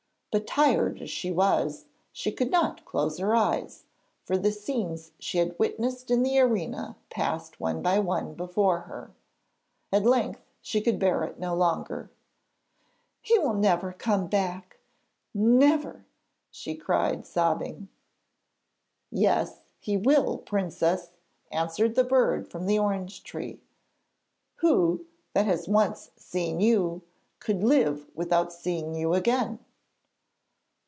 But 0.33 0.47
tired 0.47 1.01
as 1.01 1.09
she 1.09 1.29
was 1.29 1.87
she 2.13 2.31
could 2.31 2.51
not 2.51 2.85
close 2.85 3.17
her 3.17 3.35
eyes, 3.35 3.83
for 4.23 4.37
the 4.37 4.53
scenes 4.53 5.11
she 5.19 5.39
had 5.39 5.59
witnessed 5.59 6.09
in 6.09 6.23
the 6.23 6.39
arena 6.39 6.95
passed 7.09 7.59
one 7.59 7.81
by 7.81 7.99
one 7.99 8.33
before 8.35 8.79
her. 8.83 9.11
At 9.91 10.05
length 10.05 10.39
she 10.61 10.79
could 10.79 10.99
bear 10.99 11.25
it 11.25 11.37
no 11.37 11.53
longer: 11.53 12.09
'He 13.19 13.39
will 13.39 13.55
never 13.55 13.91
come 13.91 14.27
back! 14.27 14.79
Never!' 15.33 16.05
she 16.49 16.75
cried, 16.75 17.25
sobbing. 17.25 17.89
'Yes, 19.11 19.59
he 19.81 19.97
will, 19.97 20.37
Princess,' 20.37 21.11
answered 21.51 21.95
the 21.95 22.05
bird 22.05 22.47
from 22.49 22.67
the 22.67 22.79
orange 22.79 23.21
tree. 23.23 23.59
'Who, 24.59 25.05
that 25.33 25.45
has 25.45 25.67
once 25.67 26.11
seen 26.15 26.61
you, 26.61 27.01
could 27.39 27.65
live 27.65 28.07
without 28.15 28.53
seeing 28.53 28.95
you 28.95 29.13
again?' 29.13 29.59